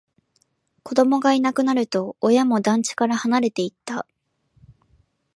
[0.81, 4.07] 子供がいなくなると、親も団地から離れていった